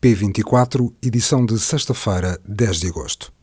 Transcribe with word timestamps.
P24, 0.00 0.92
edição 1.02 1.44
de 1.44 1.58
sexta-feira, 1.58 2.40
10 2.46 2.80
de 2.80 2.86
agosto. 2.86 3.37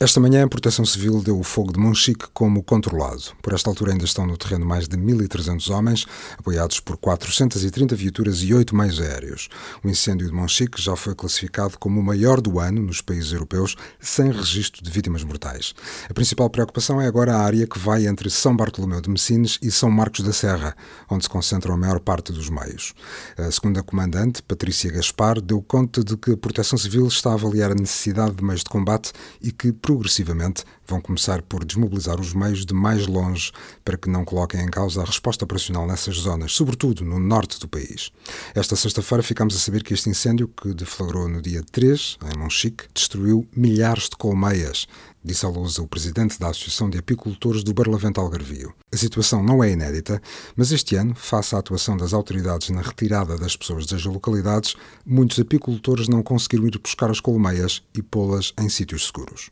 Esta 0.00 0.18
manhã, 0.18 0.44
a 0.44 0.48
Proteção 0.48 0.84
Civil 0.84 1.22
deu 1.22 1.38
o 1.38 1.44
fogo 1.44 1.72
de 1.72 1.78
Monchique 1.78 2.26
como 2.34 2.64
controlado. 2.64 3.22
Por 3.40 3.52
esta 3.52 3.70
altura 3.70 3.92
ainda 3.92 4.04
estão 4.04 4.26
no 4.26 4.36
terreno 4.36 4.66
mais 4.66 4.88
de 4.88 4.96
1.300 4.96 5.72
homens, 5.72 6.04
apoiados 6.36 6.80
por 6.80 6.96
430 6.96 7.94
viaturas 7.94 8.42
e 8.42 8.52
8 8.52 8.74
meios 8.74 9.00
aéreos. 9.00 9.48
O 9.84 9.88
incêndio 9.88 10.26
de 10.26 10.32
Monchique 10.32 10.82
já 10.82 10.96
foi 10.96 11.14
classificado 11.14 11.78
como 11.78 12.00
o 12.00 12.02
maior 12.02 12.40
do 12.40 12.58
ano 12.58 12.82
nos 12.82 13.00
países 13.00 13.30
europeus, 13.30 13.76
sem 14.00 14.32
registro 14.32 14.82
de 14.82 14.90
vítimas 14.90 15.22
mortais. 15.22 15.72
A 16.10 16.12
principal 16.12 16.50
preocupação 16.50 17.00
é 17.00 17.06
agora 17.06 17.32
a 17.36 17.40
área 17.40 17.64
que 17.64 17.78
vai 17.78 18.08
entre 18.08 18.28
São 18.30 18.56
Bartolomeu 18.56 19.00
de 19.00 19.08
Messines 19.08 19.60
e 19.62 19.70
São 19.70 19.92
Marcos 19.92 20.24
da 20.24 20.32
Serra, 20.32 20.76
onde 21.08 21.22
se 21.22 21.30
concentra 21.30 21.72
a 21.72 21.76
maior 21.76 22.00
parte 22.00 22.32
dos 22.32 22.50
meios. 22.50 22.94
A 23.38 23.48
segunda 23.48 23.80
comandante, 23.80 24.42
Patrícia 24.42 24.90
Gaspar, 24.90 25.40
deu 25.40 25.62
conta 25.62 26.02
de 26.02 26.16
que 26.16 26.32
a 26.32 26.36
Proteção 26.36 26.76
Civil 26.76 27.06
está 27.06 27.30
a 27.30 27.34
avaliar 27.34 27.70
a 27.70 27.76
necessidade 27.76 28.34
de 28.34 28.42
meios 28.42 28.64
de 28.64 28.70
combate 28.70 29.12
e 29.40 29.52
que 29.52 29.72
progressivamente 29.84 30.64
vão 30.86 30.98
começar 30.98 31.42
por 31.42 31.62
desmobilizar 31.62 32.18
os 32.18 32.32
meios 32.32 32.64
de 32.64 32.72
mais 32.72 33.06
longe 33.06 33.52
para 33.84 33.98
que 33.98 34.08
não 34.08 34.24
coloquem 34.24 34.62
em 34.62 34.70
causa 34.70 35.02
a 35.02 35.04
resposta 35.04 35.44
operacional 35.44 35.86
nessas 35.86 36.16
zonas, 36.16 36.52
sobretudo 36.52 37.04
no 37.04 37.20
norte 37.20 37.60
do 37.60 37.68
país. 37.68 38.10
Esta 38.54 38.76
sexta-feira 38.76 39.22
ficamos 39.22 39.54
a 39.54 39.58
saber 39.58 39.82
que 39.82 39.92
este 39.92 40.08
incêndio, 40.08 40.48
que 40.48 40.72
deflagrou 40.72 41.28
no 41.28 41.42
dia 41.42 41.62
3, 41.70 42.16
em 42.32 42.38
Monchique, 42.38 42.86
destruiu 42.94 43.46
milhares 43.54 44.04
de 44.04 44.16
colmeias, 44.16 44.88
disse 45.22 45.44
à 45.44 45.50
luz 45.50 45.78
o 45.78 45.86
presidente 45.86 46.40
da 46.40 46.48
Associação 46.48 46.88
de 46.88 46.96
Apicultores 46.96 47.62
do 47.62 47.74
Barlavento 47.74 48.22
Algarvio. 48.22 48.72
A 48.90 48.96
situação 48.96 49.42
não 49.42 49.62
é 49.62 49.70
inédita, 49.70 50.20
mas 50.56 50.72
este 50.72 50.96
ano, 50.96 51.14
face 51.14 51.54
à 51.54 51.58
atuação 51.58 51.94
das 51.94 52.14
autoridades 52.14 52.70
na 52.70 52.80
retirada 52.80 53.36
das 53.36 53.54
pessoas 53.54 53.84
das 53.84 54.04
localidades, 54.06 54.76
muitos 55.04 55.38
apicultores 55.38 56.08
não 56.08 56.22
conseguiram 56.22 56.66
ir 56.66 56.78
buscar 56.78 57.10
as 57.10 57.20
colmeias 57.20 57.82
e 57.94 58.02
pô-las 58.02 58.54
em 58.58 58.70
sítios 58.70 59.06
seguros. 59.06 59.50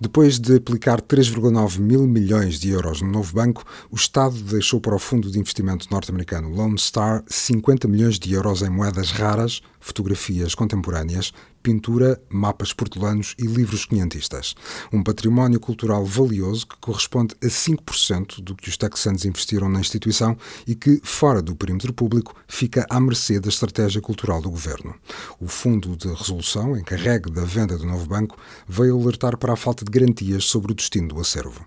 Depois 0.00 0.38
de 0.38 0.56
aplicar 0.56 1.00
3,9 1.00 1.78
mil 1.78 2.06
milhões 2.06 2.58
de 2.58 2.70
euros 2.70 3.00
no 3.00 3.08
novo 3.08 3.34
banco, 3.34 3.64
o 3.90 3.96
Estado 3.96 4.36
deixou 4.36 4.80
para 4.80 4.94
o 4.94 4.98
fundo 4.98 5.30
de 5.30 5.38
investimento 5.38 5.86
norte-americano 5.90 6.48
Lone 6.48 6.78
Star 6.78 7.22
50 7.26 7.86
milhões 7.86 8.18
de 8.18 8.32
euros 8.32 8.62
em 8.62 8.70
moedas 8.70 9.10
raras, 9.10 9.60
fotografias 9.84 10.54
contemporâneas, 10.54 11.30
pintura, 11.62 12.18
mapas 12.30 12.72
portulanos 12.72 13.34
e 13.38 13.46
livros 13.46 13.84
quinhentistas. 13.84 14.54
Um 14.90 15.02
património 15.02 15.60
cultural 15.60 16.04
valioso 16.06 16.66
que 16.66 16.76
corresponde 16.80 17.34
a 17.42 17.46
5% 17.46 18.40
do 18.40 18.54
que 18.54 18.70
os 18.70 18.78
texanos 18.78 19.26
investiram 19.26 19.68
na 19.68 19.80
instituição 19.80 20.36
e 20.66 20.74
que, 20.74 21.00
fora 21.04 21.42
do 21.42 21.54
perímetro 21.54 21.92
público, 21.92 22.34
fica 22.48 22.86
à 22.88 22.98
mercê 22.98 23.38
da 23.38 23.50
estratégia 23.50 24.00
cultural 24.00 24.40
do 24.40 24.50
governo. 24.50 24.94
O 25.38 25.46
Fundo 25.46 25.94
de 25.96 26.08
Resolução, 26.08 26.76
encarregue 26.76 27.30
da 27.30 27.44
venda 27.44 27.76
do 27.76 27.86
novo 27.86 28.06
banco, 28.06 28.38
veio 28.66 28.98
alertar 28.98 29.36
para 29.36 29.52
a 29.52 29.56
falta 29.56 29.84
de 29.84 29.90
garantias 29.90 30.44
sobre 30.44 30.72
o 30.72 30.74
destino 30.74 31.08
do 31.08 31.20
acervo. 31.20 31.66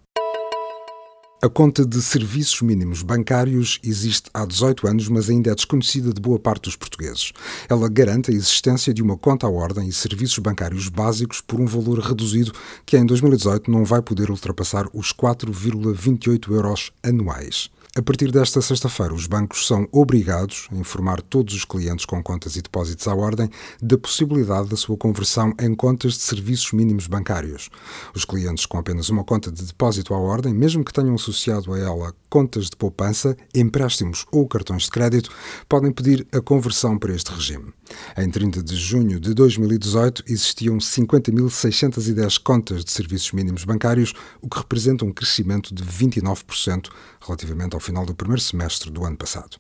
A 1.48 1.50
conta 1.50 1.86
de 1.86 2.02
serviços 2.02 2.62
mínimos 2.62 3.02
bancários 3.02 3.80
existe 3.82 4.30
há 4.34 4.46
18 4.46 4.86
anos, 4.86 5.08
mas 5.08 5.30
ainda 5.30 5.50
é 5.50 5.56
desconhecida 5.56 6.14
de 6.14 6.20
boa 6.20 6.38
parte 6.38 6.64
dos 6.64 6.76
portugueses. 6.76 7.32
Ela 7.70 7.88
garante 7.88 8.30
a 8.30 8.34
existência 8.34 8.94
de 8.94 9.02
uma 9.02 9.18
conta 9.18 9.48
à 9.48 9.50
ordem 9.50 9.88
e 9.88 9.94
serviços 9.94 10.40
bancários 10.40 10.90
básicos 10.90 11.40
por 11.40 11.62
um 11.62 11.66
valor 11.66 12.00
reduzido 12.00 12.52
que 12.86 12.98
em 12.98 13.06
2018 13.06 13.72
não 13.72 13.86
vai 13.86 14.02
poder 14.02 14.30
ultrapassar 14.30 14.90
os 14.94 15.14
4,28 15.14 16.52
euros 16.52 16.92
anuais. 17.02 17.70
A 17.98 18.02
partir 18.04 18.32
desta 18.32 18.62
sexta-feira, 18.62 19.12
os 19.12 19.26
bancos 19.26 19.66
são 19.66 19.88
obrigados 19.92 20.68
a 20.72 20.76
informar 20.76 21.20
todos 21.20 21.56
os 21.56 21.66
clientes 21.66 22.06
com 22.06 22.22
contas 22.22 22.56
e 22.56 22.62
depósitos 22.62 23.08
à 23.08 23.16
ordem 23.16 23.50
da 23.82 23.98
possibilidade 23.98 24.70
da 24.70 24.76
sua 24.76 24.96
conversão 24.96 25.52
em 25.60 25.74
contas 25.74 26.14
de 26.14 26.20
serviços 26.20 26.74
mínimos 26.74 27.08
bancários. 27.08 27.72
Os 28.14 28.24
clientes 28.24 28.68
com 28.68 28.78
apenas 28.78 29.10
uma 29.10 29.24
conta 29.24 29.52
de 29.52 29.66
depósito 29.66 30.14
à 30.14 30.20
ordem, 30.20 30.54
mesmo 30.54 30.86
que 30.86 30.94
tenham 30.94 31.16
associado 31.16 31.74
a 31.74 31.80
ela 31.80 32.14
contas 32.30 32.70
de 32.70 32.76
poupança, 32.76 33.36
empréstimos 33.56 34.28
ou 34.32 34.48
cartões 34.48 34.84
de 34.84 34.92
crédito, 34.92 35.32
podem 35.68 35.92
pedir 35.92 36.28
a 36.32 36.40
conversão 36.40 37.00
para 37.00 37.16
este 37.16 37.32
regime. 37.32 37.74
Em 38.16 38.30
30 38.30 38.62
de 38.62 38.76
junho 38.76 39.20
de 39.20 39.34
2018, 39.34 40.24
existiam 40.28 40.78
50.610 40.78 42.40
contas 42.44 42.86
de 42.86 42.92
serviços 42.92 43.32
mínimos 43.32 43.64
bancários, 43.64 44.14
o 44.40 44.48
que 44.48 44.60
representa 44.60 45.04
um 45.04 45.12
crescimento 45.12 45.74
de 45.74 45.84
29% 45.84 46.90
relativamente 47.22 47.74
ao 47.74 47.80
final 47.88 48.06
do 48.06 48.14
primeiro 48.14 48.42
semestre 48.42 48.92
do 48.92 49.06
ano 49.06 49.16
passado. 49.16 49.58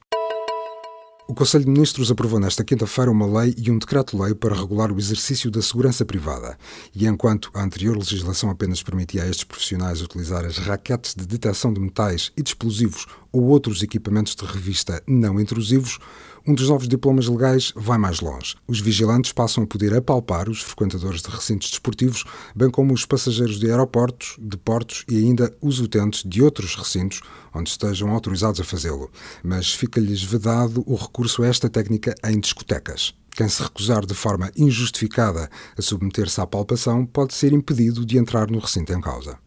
O 1.29 1.33
Conselho 1.33 1.65
de 1.65 1.71
Ministros 1.71 2.09
aprovou 2.11 2.39
nesta 2.39 2.63
quinta-feira 2.63 3.11
uma 3.11 3.25
lei 3.25 3.53
e 3.57 3.69
um 3.71 3.77
decreto-lei 3.77 4.33
para 4.33 4.55
regular 4.55 4.91
o 4.91 4.97
exercício 4.97 5.51
da 5.51 5.61
segurança 5.61 6.05
privada. 6.05 6.57
E 6.93 7.05
enquanto 7.05 7.49
a 7.53 7.61
anterior 7.61 7.97
legislação 7.97 8.49
apenas 8.49 8.81
permitia 8.83 9.23
a 9.23 9.27
estes 9.27 9.43
profissionais 9.43 10.01
utilizar 10.01 10.45
as 10.45 10.57
raquetes 10.57 11.16
de 11.16 11.25
detecção 11.25 11.73
de 11.73 11.81
metais 11.81 12.31
e 12.35 12.41
de 12.41 12.49
explosivos 12.49 13.05
ou 13.37 13.45
outros 13.49 13.83
equipamentos 13.83 14.35
de 14.35 14.43
revista 14.43 15.01
não 15.05 15.39
intrusivos, 15.39 15.99
um 16.47 16.55
dos 16.55 16.69
novos 16.69 16.87
diplomas 16.87 17.27
legais 17.27 17.71
vai 17.75 17.97
mais 17.97 18.19
longe. 18.19 18.55
Os 18.67 18.79
vigilantes 18.79 19.31
passam 19.31 19.63
a 19.63 19.67
poder 19.67 19.93
apalpar 19.93 20.49
os 20.49 20.61
frequentadores 20.61 21.21
de 21.21 21.29
recintos 21.29 21.69
desportivos, 21.69 22.23
bem 22.55 22.71
como 22.71 22.93
os 22.93 23.05
passageiros 23.05 23.59
de 23.59 23.69
aeroportos, 23.69 24.37
de 24.39 24.57
portos 24.57 25.05
e 25.07 25.17
ainda 25.17 25.55
os 25.61 25.79
utentes 25.79 26.23
de 26.23 26.41
outros 26.41 26.75
recintos 26.75 27.21
onde 27.53 27.69
estejam 27.69 28.09
autorizados 28.09 28.59
a 28.59 28.63
fazê-lo. 28.63 29.11
Mas 29.43 29.71
fica-lhes 29.71 30.23
vedado 30.23 30.83
o 30.87 30.95
recurso 30.95 31.43
a 31.43 31.47
esta 31.47 31.69
técnica 31.69 32.15
em 32.23 32.39
discotecas. 32.39 33.13
Quem 33.35 33.47
se 33.47 33.61
recusar 33.61 34.03
de 34.03 34.15
forma 34.15 34.49
injustificada 34.57 35.47
a 35.77 35.81
submeter-se 35.81 36.41
à 36.41 36.47
palpação 36.47 37.05
pode 37.05 37.35
ser 37.35 37.53
impedido 37.53 38.03
de 38.03 38.17
entrar 38.17 38.49
no 38.49 38.57
recinto 38.57 38.93
em 38.93 38.99
causa. 38.99 39.37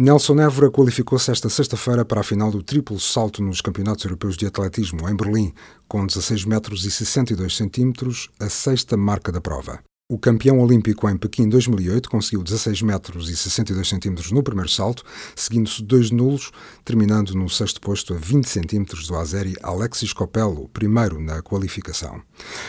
Nelson 0.00 0.38
Évora 0.38 0.70
qualificou-se 0.70 1.28
esta 1.28 1.48
sexta-feira 1.48 2.04
para 2.04 2.20
a 2.20 2.22
final 2.22 2.52
do 2.52 2.62
triplo 2.62 3.00
salto 3.00 3.42
nos 3.42 3.60
Campeonatos 3.60 4.04
Europeus 4.04 4.36
de 4.36 4.46
Atletismo 4.46 5.08
em 5.08 5.16
Berlim, 5.16 5.52
com 5.88 6.06
16 6.06 6.44
metros 6.44 6.84
e 6.84 6.90
62 6.92 7.56
centímetros, 7.56 8.30
a 8.38 8.48
sexta 8.48 8.96
marca 8.96 9.32
da 9.32 9.40
prova. 9.40 9.80
O 10.08 10.16
campeão 10.16 10.60
olímpico 10.60 11.10
em 11.10 11.16
Pequim 11.16 11.48
2008 11.48 12.08
conseguiu 12.08 12.44
16 12.44 12.80
metros 12.82 13.28
e 13.28 13.36
62 13.36 13.88
centímetros 13.88 14.30
no 14.30 14.40
primeiro 14.40 14.70
salto, 14.70 15.02
seguindo-se 15.34 15.82
dois 15.82 16.12
nulos, 16.12 16.52
terminando 16.84 17.34
no 17.34 17.48
sexto 17.48 17.80
posto 17.80 18.14
a 18.14 18.16
20 18.16 18.48
centímetros 18.48 19.08
do 19.08 19.16
azeri 19.16 19.56
Alexis 19.64 20.12
Copello, 20.12 20.68
primeiro 20.68 21.20
na 21.20 21.42
qualificação. 21.42 22.22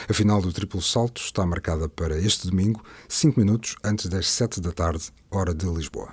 A 0.10 0.14
final 0.16 0.42
do 0.42 0.52
triplo 0.52 0.82
salto 0.82 1.22
está 1.22 1.46
marcada 1.46 1.88
para 1.88 2.18
este 2.18 2.50
domingo, 2.50 2.84
5 3.08 3.40
minutos 3.40 3.76
antes 3.84 4.08
das 4.08 4.28
7 4.32 4.60
da 4.60 4.72
tarde, 4.72 5.12
hora 5.30 5.54
de 5.54 5.68
Lisboa. 5.68 6.12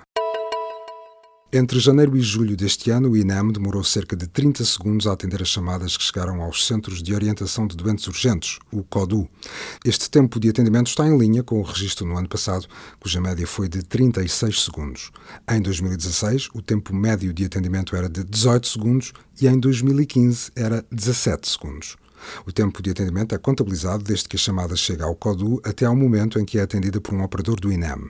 Entre 1.51 1.79
janeiro 1.79 2.17
e 2.17 2.21
julho 2.21 2.57
deste 2.57 2.91
ano, 2.91 3.11
o 3.11 3.15
INEM 3.15 3.53
demorou 3.53 3.81
cerca 3.81 4.17
de 4.17 4.27
30 4.27 4.65
segundos 4.65 5.07
a 5.07 5.13
atender 5.13 5.41
as 5.41 5.47
chamadas 5.47 5.95
que 5.95 6.03
chegaram 6.03 6.41
aos 6.41 6.67
Centros 6.67 7.01
de 7.01 7.15
Orientação 7.15 7.65
de 7.65 7.77
Doentes 7.77 8.05
Urgentes, 8.05 8.59
o 8.69 8.83
CODU. 8.83 9.29
Este 9.85 10.09
tempo 10.09 10.41
de 10.41 10.49
atendimento 10.49 10.87
está 10.87 11.07
em 11.07 11.17
linha 11.17 11.41
com 11.41 11.57
o 11.61 11.63
registro 11.63 12.05
no 12.05 12.17
ano 12.17 12.27
passado, 12.27 12.67
cuja 12.99 13.21
média 13.21 13.47
foi 13.47 13.69
de 13.69 13.81
36 13.81 14.65
segundos. 14.65 15.09
Em 15.49 15.61
2016, 15.61 16.49
o 16.53 16.61
tempo 16.61 16.93
médio 16.93 17.33
de 17.33 17.45
atendimento 17.45 17.95
era 17.95 18.09
de 18.09 18.25
18 18.25 18.67
segundos 18.67 19.13
e 19.41 19.47
em 19.47 19.57
2015 19.57 20.51
era 20.53 20.85
17 20.91 21.47
segundos. 21.47 21.95
O 22.45 22.51
tempo 22.51 22.81
de 22.81 22.91
atendimento 22.91 23.33
é 23.33 23.37
contabilizado 23.37 24.03
desde 24.03 24.27
que 24.27 24.35
a 24.35 24.39
chamada 24.39 24.75
chega 24.75 25.05
ao 25.05 25.15
CODU 25.15 25.61
até 25.63 25.85
ao 25.85 25.95
momento 25.95 26.39
em 26.39 26.45
que 26.45 26.59
é 26.59 26.61
atendida 26.61 26.99
por 26.99 27.13
um 27.13 27.23
operador 27.23 27.59
do 27.59 27.71
INEM. 27.71 28.09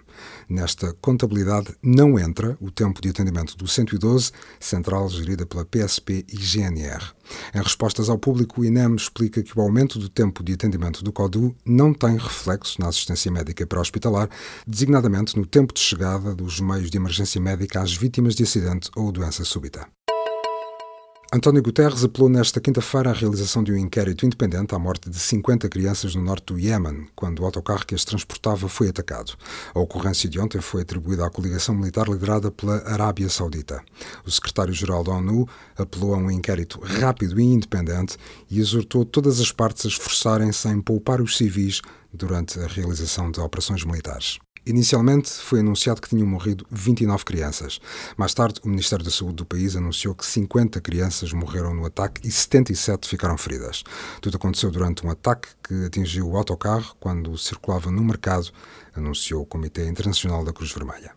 Nesta 0.49 0.93
contabilidade 1.01 1.75
não 1.81 2.17
entra 2.17 2.57
o 2.59 2.71
tempo 2.71 3.01
de 3.01 3.09
atendimento 3.09 3.55
do 3.57 3.67
112, 3.67 4.31
central 4.59 5.09
gerida 5.09 5.45
pela 5.45 5.65
PSP 5.65 6.25
e 6.31 6.37
GNR. 6.37 7.17
Em 7.53 7.61
respostas 7.61 8.09
ao 8.09 8.17
público, 8.17 8.61
o 8.61 8.65
INEM 8.65 8.95
explica 8.95 9.43
que 9.43 9.57
o 9.57 9.61
aumento 9.61 9.99
do 9.99 10.09
tempo 10.09 10.43
de 10.43 10.53
atendimento 10.53 11.03
do 11.03 11.11
CODU 11.11 11.55
não 11.65 11.93
tem 11.93 12.17
reflexo 12.17 12.79
na 12.79 12.87
assistência 12.87 13.31
médica 13.31 13.67
pré-hospitalar, 13.67 14.29
designadamente 14.65 15.37
no 15.37 15.45
tempo 15.45 15.73
de 15.73 15.79
chegada 15.79 16.33
dos 16.33 16.59
meios 16.59 16.89
de 16.89 16.97
emergência 16.97 17.41
médica 17.41 17.81
às 17.81 17.93
vítimas 17.93 18.35
de 18.35 18.43
acidente 18.43 18.89
ou 18.95 19.11
doença 19.11 19.43
súbita. 19.43 19.96
António 21.33 21.61
Guterres 21.61 22.05
apelou 22.05 22.29
nesta 22.29 22.61
quinta-feira 22.61 23.09
à 23.09 23.13
realização 23.13 23.61
de 23.61 23.73
um 23.73 23.77
inquérito 23.77 24.25
independente 24.25 24.73
à 24.73 24.79
morte 24.79 25.09
de 25.09 25.19
50 25.19 25.67
crianças 25.67 26.15
no 26.15 26.21
norte 26.21 26.45
do 26.45 26.57
Iémen, 26.57 27.05
quando 27.13 27.41
o 27.41 27.45
autocarro 27.45 27.85
que 27.85 27.93
as 27.93 28.05
transportava 28.05 28.69
foi 28.69 28.87
atacado. 28.87 29.33
A 29.75 29.79
ocorrência 29.79 30.29
de 30.29 30.39
ontem 30.39 30.61
foi 30.61 30.83
atribuída 30.83 31.25
à 31.25 31.29
coligação 31.29 31.75
militar 31.75 32.07
liderada 32.07 32.49
pela 32.49 32.77
Arábia 32.89 33.27
Saudita. 33.27 33.83
O 34.25 34.31
secretário-geral 34.31 35.03
da 35.03 35.11
ONU 35.11 35.45
apelou 35.77 36.13
a 36.13 36.17
um 36.17 36.31
inquérito 36.31 36.79
rápido 36.79 37.37
e 37.41 37.43
independente 37.43 38.15
e 38.49 38.61
exortou 38.61 39.03
todas 39.03 39.41
as 39.41 39.51
partes 39.51 39.85
a 39.85 39.89
esforçarem-se 39.89 40.69
em 40.69 40.79
poupar 40.79 41.19
os 41.19 41.35
civis 41.35 41.81
durante 42.13 42.57
a 42.57 42.67
realização 42.67 43.29
de 43.29 43.41
operações 43.41 43.83
militares. 43.83 44.39
Inicialmente 44.67 45.31
foi 45.31 45.61
anunciado 45.61 46.01
que 46.01 46.09
tinham 46.09 46.27
morrido 46.27 46.67
29 46.69 47.23
crianças. 47.23 47.79
Mais 48.17 48.33
tarde, 48.33 48.59
o 48.65 48.67
Ministério 48.67 49.05
da 49.05 49.09
Saúde 49.09 49.35
do 49.35 49.45
país 49.45 49.77
anunciou 49.77 50.13
que 50.13 50.25
50 50.25 50.81
crianças 50.81 51.31
morreram 51.31 51.73
no 51.73 51.85
ataque 51.85 52.27
e 52.27 52.29
77 52.29 53.07
ficaram 53.07 53.37
feridas. 53.37 53.83
Tudo 54.19 54.35
aconteceu 54.35 54.69
durante 54.69 55.07
um 55.07 55.09
ataque 55.09 55.47
que 55.63 55.85
atingiu 55.85 56.27
o 56.27 56.35
autocarro 56.35 56.97
quando 56.99 57.37
circulava 57.37 57.89
no 57.89 58.03
mercado, 58.03 58.51
anunciou 58.93 59.43
o 59.43 59.45
Comitê 59.45 59.87
Internacional 59.87 60.43
da 60.43 60.51
Cruz 60.51 60.73
Vermelha. 60.73 61.16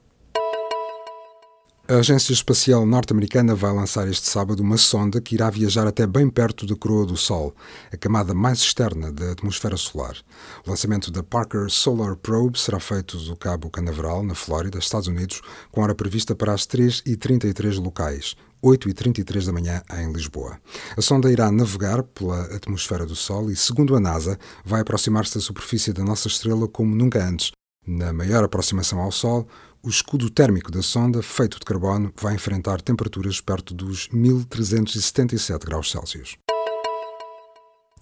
A 1.91 1.97
Agência 1.97 2.33
Espacial 2.33 2.87
Norte-Americana 2.87 3.53
vai 3.53 3.73
lançar 3.73 4.07
este 4.07 4.29
sábado 4.29 4.61
uma 4.61 4.77
sonda 4.77 5.21
que 5.21 5.35
irá 5.35 5.51
viajar 5.51 5.89
até 5.89 6.07
bem 6.07 6.31
perto 6.31 6.65
da 6.65 6.77
coroa 6.77 7.05
do 7.05 7.17
Sol, 7.17 7.53
a 7.93 7.97
camada 7.97 8.33
mais 8.33 8.61
externa 8.61 9.11
da 9.11 9.33
atmosfera 9.33 9.77
solar. 9.77 10.17
O 10.65 10.71
lançamento 10.71 11.11
da 11.11 11.21
Parker 11.25 11.69
Solar 11.69 12.15
Probe 12.15 12.61
será 12.61 12.79
feito 12.79 13.19
do 13.19 13.35
Cabo 13.35 13.69
Canaveral, 13.69 14.23
na 14.23 14.37
Flórida, 14.37 14.79
Estados 14.79 15.09
Unidos, 15.09 15.43
com 15.73 15.81
hora 15.81 15.93
prevista 15.93 16.33
para 16.33 16.53
as 16.53 16.65
3h33 16.65 17.83
locais, 17.83 18.37
8h33 18.63 19.47
da 19.47 19.53
manhã 19.53 19.83
em 19.99 20.13
Lisboa. 20.13 20.61
A 20.97 21.03
sonda 21.03 21.29
irá 21.29 21.51
navegar 21.51 22.05
pela 22.05 22.55
atmosfera 22.55 23.05
do 23.05 23.17
Sol 23.17 23.51
e, 23.51 23.57
segundo 23.57 23.97
a 23.97 24.01
NASA, 24.01 24.39
vai 24.65 24.83
aproximar-se 24.83 25.35
da 25.35 25.41
superfície 25.41 25.93
da 25.93 26.05
nossa 26.05 26.29
estrela 26.29 26.69
como 26.69 26.95
nunca 26.95 27.21
antes. 27.21 27.51
Na 27.85 28.13
maior 28.13 28.45
aproximação 28.45 29.01
ao 29.01 29.11
Sol, 29.11 29.49
o 29.83 29.89
escudo 29.89 30.29
térmico 30.29 30.71
da 30.71 30.83
sonda, 30.83 31.23
feito 31.23 31.59
de 31.59 31.65
carbono, 31.65 32.13
vai 32.21 32.35
enfrentar 32.35 32.83
temperaturas 32.83 33.41
perto 33.41 33.73
dos 33.73 34.09
1377 34.09 35.65
graus 35.65 35.91
Celsius. 35.91 36.37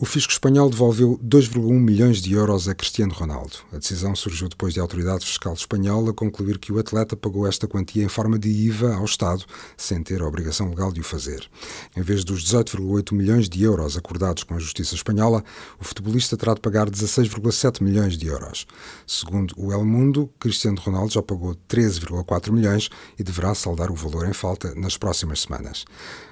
O 0.01 0.07
fisco 0.07 0.31
espanhol 0.31 0.71
devolveu 0.71 1.19
2,1 1.19 1.73
milhões 1.73 2.23
de 2.23 2.33
euros 2.33 2.69
a 2.69 2.75
Cristiano 2.75 3.13
Ronaldo. 3.13 3.57
A 3.73 3.79
decisão 3.79 4.15
surgiu 4.15 4.49
depois 4.49 4.73
de 4.73 4.79
a 4.79 4.83
autoridade 4.85 5.27
fiscal 5.27 5.53
espanhola 5.55 6.13
concluir 6.13 6.57
que 6.59 6.71
o 6.71 6.79
atleta 6.79 7.17
pagou 7.17 7.49
esta 7.49 7.67
quantia 7.67 8.05
em 8.05 8.09
forma 8.09 8.39
de 8.39 8.49
IVA 8.49 8.95
ao 8.95 9.05
Estado, 9.05 9.45
sem 9.77 10.01
ter 10.01 10.23
a 10.23 10.29
obrigação 10.29 10.69
legal 10.69 10.93
de 10.93 11.01
o 11.01 11.03
fazer. 11.03 11.51
Em 11.97 12.03
vez 12.03 12.23
dos 12.23 12.45
18,8 12.45 13.13
milhões 13.13 13.49
de 13.49 13.65
euros 13.65 13.97
acordados 13.97 14.45
com 14.45 14.55
a 14.55 14.61
justiça 14.61 14.95
espanhola, 14.95 15.43
o 15.81 15.85
futebolista 15.85 16.37
terá 16.37 16.55
de 16.55 16.61
pagar 16.61 16.89
16,7 16.89 17.83
milhões 17.83 18.17
de 18.17 18.29
euros. 18.29 18.69
Segundo 19.05 19.53
o 19.57 19.73
El 19.73 19.85
Mundo, 19.85 20.31
Cristiano 20.39 20.81
Ronaldo 20.81 21.13
já 21.13 21.23
pagou 21.25 21.57
13,4 21.69 22.53
milhões 22.53 22.89
e 23.19 23.25
deverá 23.25 23.53
saldar 23.53 23.91
o 23.91 23.97
valor 23.97 24.29
em 24.29 24.33
falta 24.33 24.73
nas 24.77 24.97
próximas 24.97 25.41
semanas. 25.41 25.85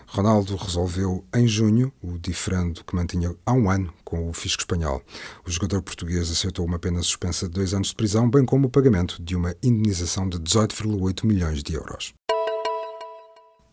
Ronaldo 0.07 0.57
resolveu 0.57 1.25
em 1.35 1.47
junho 1.47 1.93
o 2.03 2.19
diferendo 2.19 2.85
que 2.85 2.95
mantinha 2.95 3.35
há 3.45 3.53
um 3.53 3.71
ano 3.71 3.93
com 4.05 4.29
o 4.29 4.33
fisco 4.33 4.63
espanhol. 4.63 5.03
O 5.47 5.51
jogador 5.51 5.83
português 5.83 6.31
aceitou 6.31 6.65
uma 6.65 6.79
pena 6.79 7.03
suspensa 7.03 7.47
de 7.47 7.55
dois 7.55 7.75
anos 7.75 7.89
de 7.89 7.95
prisão, 7.97 8.31
bem 8.31 8.45
como 8.45 8.69
o 8.69 8.71
pagamento 8.71 9.23
de 9.23 9.35
uma 9.35 9.55
indenização 9.63 10.29
de 10.29 10.39
18,8 10.39 11.27
milhões 11.27 11.63
de 11.63 11.75
euros. 11.75 12.15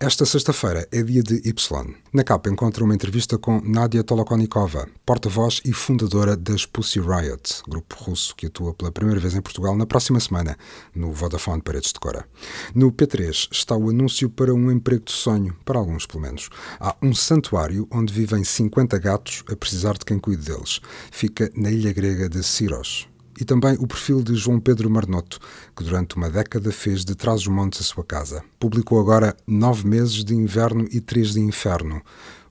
Esta 0.06 0.26
sexta-feira 0.26 0.86
é 0.92 1.02
dia 1.02 1.24
de 1.24 1.36
Y. 1.48 1.96
Na 2.12 2.26
capa 2.26 2.50
encontra 2.50 2.84
uma 2.84 2.94
entrevista 2.94 3.38
com 3.38 3.62
Nadia 3.64 4.04
Tolokonikova, 4.04 4.86
porta-voz 5.06 5.62
e 5.64 5.72
fundadora 5.72 6.36
das 6.36 6.66
Pussy 6.66 7.00
Riot, 7.00 7.64
grupo 7.70 7.96
russo 8.04 8.36
que 8.36 8.48
atua 8.48 8.74
pela 8.74 8.92
primeira 8.92 9.22
vez 9.22 9.34
em 9.34 9.42
Portugal 9.42 9.78
na 9.78 9.86
próxima 9.86 10.20
semana, 10.20 10.58
no 10.94 11.14
Vodafone 11.14 11.62
Paredes 11.62 11.94
de 11.94 12.02
Cora. 12.02 12.28
No 12.76 12.92
P3 12.92 13.48
está 13.50 13.78
o 13.78 13.90
anúncio 13.90 14.30
para 14.30 14.54
um 14.54 14.70
emprego 14.70 15.06
de 15.06 15.14
sonho, 15.14 15.56
para 15.64 15.80
alguns 15.80 16.06
pelo 16.06 16.24
menos. 16.24 16.50
Há 16.82 16.98
um 17.02 17.14
santuário 17.16 17.88
onde 17.90 18.12
vivem 18.12 18.44
50 18.44 19.00
gatos 19.00 19.46
a 19.50 19.56
precisar 19.56 19.94
de 19.94 20.04
quem 20.04 20.20
cuide 20.20 20.44
deles. 20.52 20.82
Fica 21.14 21.50
na 21.56 21.72
ilha 21.72 21.94
grega 21.94 22.28
de 22.28 22.44
Siros, 22.44 23.08
e 23.40 23.46
também 23.46 23.76
o 23.80 23.88
perfil 23.88 24.22
de 24.22 24.36
João 24.36 24.60
Pedro 24.60 24.90
Marnoto, 24.90 25.40
que 25.76 25.84
durante 25.84 26.16
uma 26.16 26.30
década 26.30 26.72
fez 26.72 27.04
de 27.06 27.16
Trás-os-Montes 27.16 27.82
a 27.82 27.84
sua 27.84 28.04
casa. 28.04 28.44
Publicou 28.60 29.00
agora 29.00 29.36
Nove 29.48 29.88
Meses 29.88 30.24
de 30.24 30.36
Inverno 30.36 30.88
e 30.92 31.00
Três 31.00 31.34
de 31.34 31.40
Inferno, 31.40 32.02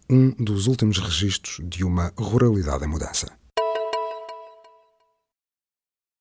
um 0.08 0.31
dos 0.31 0.67
últimos 0.67 0.99
registros 0.99 1.61
de 1.62 1.84
uma 1.84 2.12
ruralidade 2.17 2.84
em 2.84 2.88
mudança. 2.88 3.42